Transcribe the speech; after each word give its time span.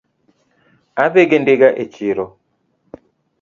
Adhi 1.03 1.23
gi 1.29 1.37
ndiga 1.41 1.69
e 1.83 1.85
chiro 1.93 2.25